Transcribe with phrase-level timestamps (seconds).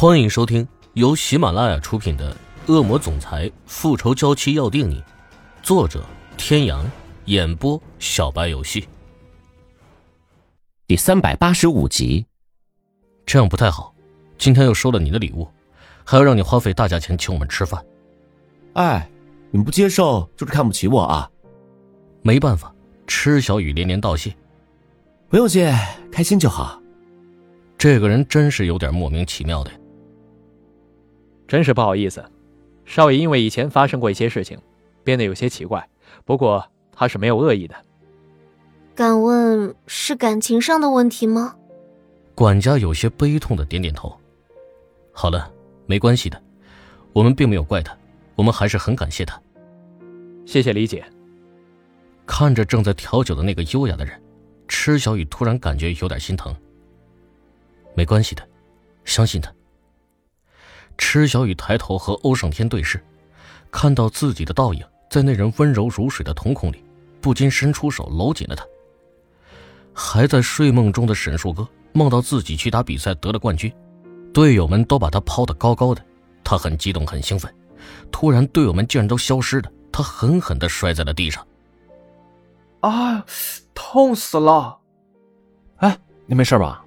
[0.00, 2.34] 欢迎收听由喜马拉雅出品的
[2.72, 4.98] 《恶魔总裁复仇娇妻要定你》，
[5.62, 6.02] 作者：
[6.38, 6.90] 天阳，
[7.26, 8.88] 演播：小白游戏。
[10.86, 12.24] 第三百八十五集，
[13.26, 13.94] 这样不太好。
[14.38, 15.46] 今天又收了你的礼物，
[16.02, 17.84] 还要让你花费大价钱请我们吃饭。
[18.72, 19.06] 哎，
[19.50, 21.30] 你们不接受就是看不起我啊！
[22.22, 22.74] 没办法，
[23.06, 24.34] 吃小雨连连道谢。
[25.28, 25.78] 不用谢，
[26.10, 26.80] 开心就好。
[27.76, 29.70] 这个人真是有点莫名其妙的。
[31.50, 32.24] 真是不好意思，
[32.84, 34.56] 少爷因为以前发生过一些事情，
[35.02, 35.84] 变得有些奇怪。
[36.24, 37.74] 不过他是没有恶意的。
[38.94, 41.56] 敢问是感情上的问题吗？
[42.36, 44.16] 管家有些悲痛的点点头。
[45.12, 45.52] 好了，
[45.86, 46.40] 没关系的，
[47.12, 47.98] 我们并没有怪他，
[48.36, 49.42] 我们还是很感谢他。
[50.46, 51.04] 谢谢理解。
[52.26, 54.22] 看着正在调酒的那个优雅的人，
[54.68, 56.54] 池小雨突然感觉有点心疼。
[57.96, 58.48] 没关系的，
[59.04, 59.52] 相信他。
[61.00, 63.02] 池小雨抬头和欧胜天对视，
[63.70, 66.84] 看到自己的倒影在那人温柔如水的瞳孔里，
[67.22, 68.64] 不禁伸出手搂紧了他。
[69.94, 73.72] 还在睡梦中的沈树哥梦到自己去打比赛得了冠军，
[74.32, 76.04] 队友们都把他抛得高高的，
[76.44, 77.52] 他很激动很兴奋。
[78.12, 81.44] 突然，队友们竟然都消失了，他狠狠地摔在了地上。
[82.80, 83.24] 啊，
[83.74, 84.78] 痛死了！
[85.78, 86.84] 哎，你没事吧？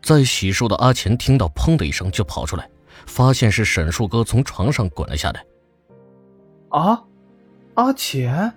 [0.00, 2.70] 在洗漱的阿钱听到“砰”的一声就跑出来。
[3.06, 5.44] 发现是沈树哥从床上滚了下来。
[6.70, 7.04] 啊，
[7.74, 8.52] 阿钱，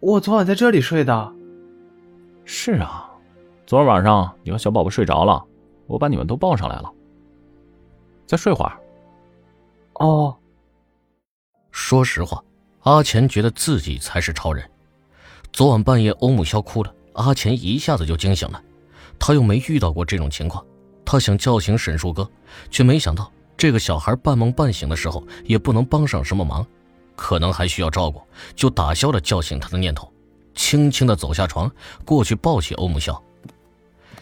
[0.00, 1.32] 我昨晚在这里睡的。
[2.44, 3.10] 是啊，
[3.66, 5.44] 昨晚晚上你和小宝宝睡着了，
[5.86, 6.92] 我把你们都抱上来了。
[8.26, 8.78] 再睡会儿。
[9.94, 10.36] 哦。
[11.70, 12.42] 说实话，
[12.80, 14.68] 阿钱觉得自己才是超人。
[15.52, 18.62] 昨晚半夜欧木萧哭了，阿钱一下子就惊醒了。
[19.18, 20.64] 他又没遇到过这种情况，
[21.04, 22.28] 他想叫醒沈树哥，
[22.70, 23.30] 却没想到。
[23.64, 26.66] 这个小孩半梦半醒的时候，也不能帮上什么忙，
[27.16, 28.20] 可能还需要照顾，
[28.54, 30.12] 就打消了叫醒他的念头，
[30.54, 31.72] 轻轻的走下床，
[32.04, 33.18] 过去抱起欧木萧。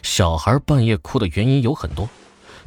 [0.00, 2.08] 小孩半夜哭的原因有很多，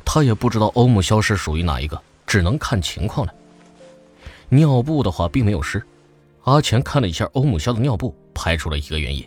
[0.03, 3.33] 他也不知道欧木萧是属于哪一个，只能看情况了。
[4.50, 5.81] 尿布的话并没有湿，
[6.44, 9.25] 阿钱看了一下欧木萧的尿布，排除了一个原因，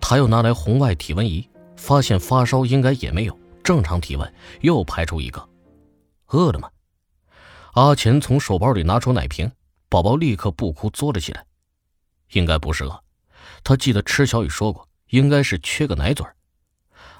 [0.00, 1.46] 他又拿来红外体温仪，
[1.76, 5.46] 发现发烧应该也没有，正常体温又排除一个。
[6.28, 6.70] 饿了吗？
[7.72, 9.50] 阿钱从手包里拿出奶瓶，
[9.88, 11.44] 宝宝立刻不哭，坐了起来。
[12.32, 13.02] 应该不是饿，
[13.62, 16.24] 他记得池小雨说过，应该是缺个奶嘴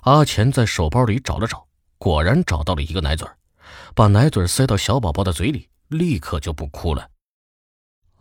[0.02, 1.66] 阿钱在手包里找了找，
[1.98, 3.26] 果然找到了一个奶嘴
[3.94, 7.10] 把奶嘴塞到小宝宝的嘴里，立刻就不哭了。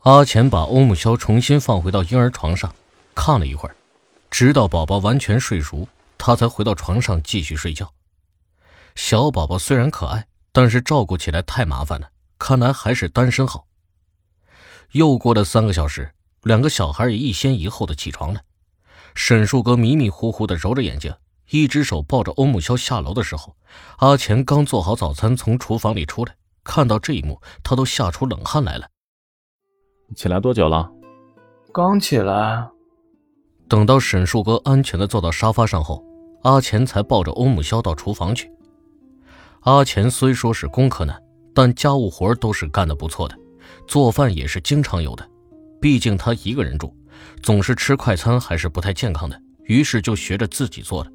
[0.01, 2.73] 阿钱把欧木萧重新放回到婴儿床上，
[3.15, 3.75] 看了一会儿，
[4.29, 7.91] 直到宝宝完全睡熟，他才回到床上继续睡觉。
[8.95, 10.27] 小宝宝虽然可爱。
[10.53, 13.65] 但是照顾起来太麻烦了，看来还是单身好。
[14.91, 18.39] 又过了三个小时，两个小孩也一先一后的起床了。
[19.15, 21.13] 沈树哥迷迷糊糊的揉着眼睛，
[21.49, 23.55] 一只手抱着欧木萧下楼的时候，
[23.97, 28.87] 阿钱刚做好早餐从厨房里出来，看到这一幕，他都吓出冷汗来了。
[30.15, 30.91] 起来多久了？
[31.73, 32.69] 刚起来。
[33.67, 36.03] 等到沈树哥安全的坐到沙发上后，
[36.43, 38.51] 阿钱才抱着欧木萧到厨房去。
[39.63, 41.17] 阿钱虽说是工科男，
[41.53, 43.37] 但家务活都是干得不错的，
[43.87, 45.25] 做饭也是经常有的。
[45.79, 46.93] 毕竟他一个人住，
[47.41, 51.11] 总是吃快餐还是不太健康的，于是就学着自己做了。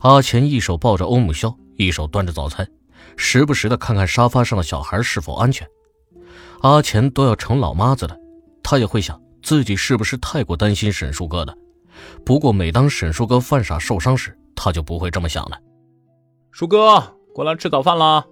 [0.00, 2.68] 阿钱一手抱着欧木萧，一手端着早餐，
[3.16, 5.66] 时不时的看看沙发上的小孩是否安全。
[6.60, 8.16] 阿钱都要成老妈子了，
[8.62, 11.52] 他也会想自己是不是太过担心沈树哥了。
[12.24, 15.58] 不过每当沈树哥犯傻受伤时，他就不会这么想了。
[16.52, 17.02] 树哥。
[17.34, 18.26] 过来吃早饭啦！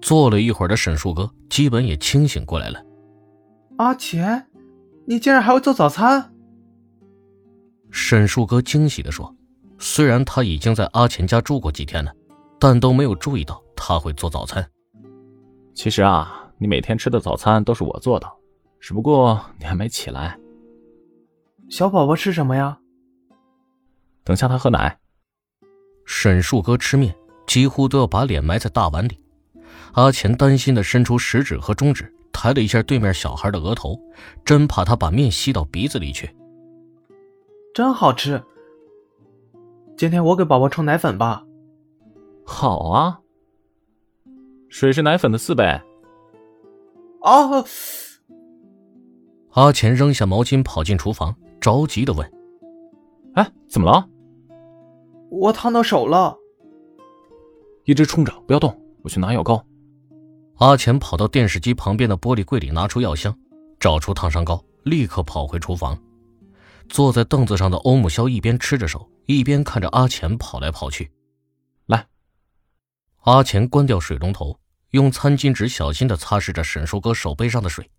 [0.00, 2.84] 坐了一会儿的沈树哥基本也清醒过来了。
[3.78, 4.46] 阿钱，
[5.06, 6.32] 你竟然还会做早餐？
[7.90, 9.34] 沈树哥惊喜的说
[9.78, 12.12] ：“虽然他已经在阿钱家住过几天了，
[12.60, 14.64] 但都没有注意到他会做早餐。
[15.74, 18.30] 其实啊，你每天吃的早餐都是我做的，
[18.78, 20.38] 只不过你还没起来。
[21.68, 22.78] 小宝宝吃什么呀？
[24.22, 24.96] 等下他喝奶。
[26.04, 27.12] 沈树哥吃面。”
[27.46, 29.18] 几乎都要把脸埋在大碗里，
[29.92, 33.98] 阿钱担心的伸出食指和中指，抬了一下对面小孩的额头，
[34.44, 36.34] 真怕他把面吸到鼻子里去。
[37.74, 38.42] 真好吃。
[39.96, 41.44] 今天我给宝宝冲奶粉吧。
[42.44, 43.20] 好啊。
[44.68, 45.64] 水是奶粉的四倍。
[47.22, 47.64] 啊！
[49.52, 52.28] 阿钱扔下毛巾，跑进厨房，着急的问
[53.34, 54.08] ：“哎，怎么了？”
[55.30, 56.36] 我烫到手了。
[57.84, 59.64] 一直冲着，不要动，我去拿药膏。
[60.56, 63.36] 阿钱跑到电视机旁边的玻璃柜里，拿出药箱，
[63.78, 65.98] 找出烫伤膏，立刻跑回厨房。
[66.88, 71.10] 坐在凳子上的欧木萧一边吃着手，一边看着阿钱跑来跑去。
[71.86, 72.06] 来，
[73.22, 74.58] 阿钱关掉水龙头，
[74.90, 77.90] 用餐巾纸小心地擦拭着沈树哥手背上的水，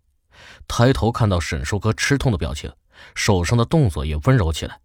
[0.66, 2.72] 抬头看到沈树哥吃痛的表情，
[3.14, 4.80] 手上的动作也温柔起来。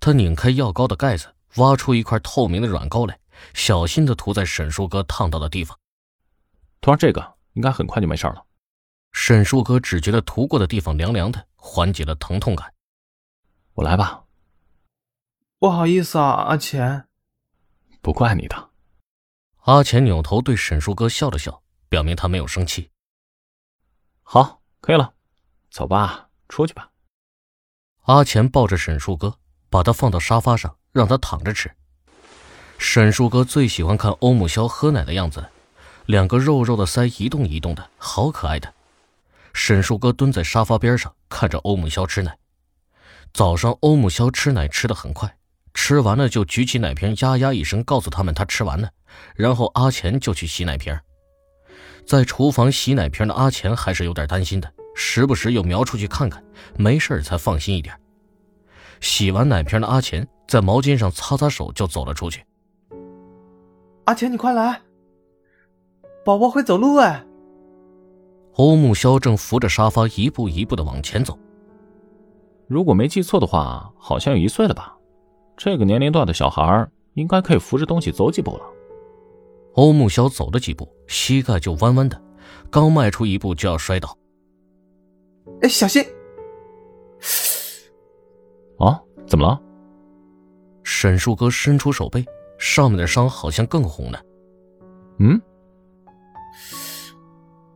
[0.00, 1.26] 他拧开药膏的盖子，
[1.56, 3.18] 挖出一块透明的软膏来，
[3.54, 5.78] 小心的涂在沈树哥烫到的地方。
[6.80, 8.44] 涂上这个，应该很快就没事了。
[9.12, 12.72] 沈树哥只觉得涂过的地方凉凉的，缓解了疼痛感。
[13.74, 14.24] 我来吧。
[15.58, 17.06] 不好意思啊，阿钱。
[18.00, 18.70] 不怪你的。
[19.60, 22.90] 阿钱扭头对沈树哥笑了笑，表明他没有生气。
[24.22, 25.14] 好，可以了，
[25.70, 26.90] 走吧，出去吧。
[28.00, 29.38] 阿钱抱着沈树哥，
[29.70, 31.72] 把他放到沙发上，让他躺着吃。
[32.84, 35.42] 沈树哥最喜欢看欧木萧喝奶的样子，
[36.04, 38.74] 两个肉肉的腮一动一动的，好可爱的。
[39.54, 42.36] 沈树哥蹲在沙发边上，看着欧木萧吃奶。
[43.32, 45.36] 早上，欧木萧吃奶吃的很快，
[45.72, 48.90] 吃完了就举起奶瓶，呀呀一声，告诉他们他吃完了。
[49.36, 50.98] 然后阿钱就去洗奶瓶。
[52.04, 56.42] 在厨房洗奶瓶的阿钱还是有点担心的，时不时又瞄出去看看，
[56.76, 57.96] 没事才放心一点。
[59.00, 62.44] 洗完奶瓶的阿钱在毛巾上擦擦手，就走了出去。
[64.04, 64.80] 阿钱，你快来，
[66.24, 67.24] 宝宝会走路哎。
[68.54, 71.38] 欧木萧正扶着沙发一步一步的往前走。
[72.66, 74.96] 如果没记错的话，好像有一岁了吧？
[75.56, 78.64] 这个年龄段的小孩应该可以扶着东西走几步了。
[79.74, 82.20] 欧木萧走了几步，膝盖就弯弯的，
[82.70, 84.16] 刚迈出一步就要摔倒。
[85.60, 86.04] 哎，小心！
[88.78, 89.60] 啊，怎么了？
[90.82, 92.24] 沈树哥伸出手背，
[92.62, 94.22] 上面的伤好像更红了。
[95.18, 95.42] 嗯，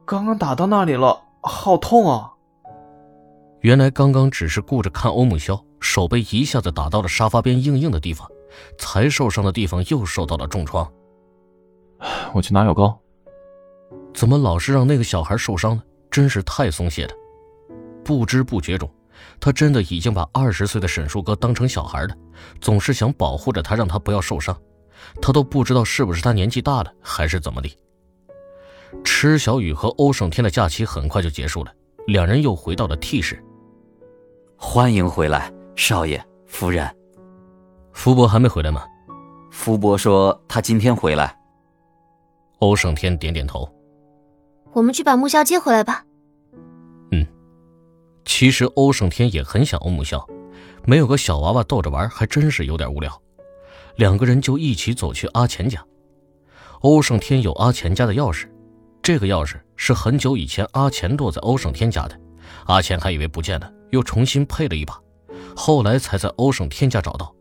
[0.05, 2.33] 刚刚打到那里了，好痛啊！
[3.63, 8.31] 原来刚刚只是顾着看欧木萧，手背一下子打到了沙发边硬硬的地方，
[8.79, 10.89] 才受伤的地方又受到了重创。
[12.33, 12.97] 我去拿药膏。
[14.15, 15.83] 怎么老是让那个小孩受伤呢？
[16.13, 17.13] 真是太松懈了。
[18.05, 18.89] 不知不觉中，
[19.41, 22.15] 他真的已经把二十岁的沈树哥当成小孩了，
[22.61, 24.57] 总是想保护着他，让他不要受伤。
[25.21, 27.77] 他都不知道是不是他年纪大了，还是怎么的。
[29.05, 31.73] 池小雨和欧胜天的假期很快就结束了，
[32.07, 33.43] 两人又回到了 T 市。
[34.57, 36.89] 欢迎回来，少爷夫人。
[37.93, 38.85] 福伯还没回来吗？
[39.51, 41.37] 福伯说他今天回来。
[42.61, 43.69] 欧胜天点点头。
[44.73, 46.05] 我们去把木萧接回来吧。
[47.11, 47.27] 嗯，
[48.25, 50.27] 其实欧胜天也很想欧木萧，
[50.85, 53.21] 没有个小娃娃逗着玩，还真是有点无聊。
[53.97, 55.85] 两个人就一起走去阿钱家。
[56.81, 58.49] 欧胜天有阿钱家的钥匙，
[59.03, 62.21] 这个钥匙是很久以前阿钱落在欧胜天家的，
[62.67, 63.73] 阿钱还以为不见了。
[63.91, 65.01] 又重新配了一把，
[65.55, 67.33] 后来才在欧胜天家找到。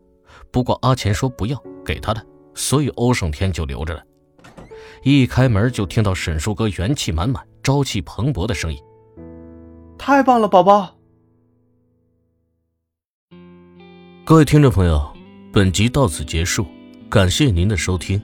[0.52, 2.24] 不过阿钱说不要给他的，
[2.54, 4.02] 所以欧胜天就留着了。
[5.02, 8.80] 一开门就听到沈树哥元气满满、朝气蓬勃的声音
[9.98, 10.96] ：“太棒了，宝宝！”
[14.24, 15.15] 各位听众朋友，
[15.56, 16.66] 本集到此结束，
[17.08, 18.20] 感谢您的收听。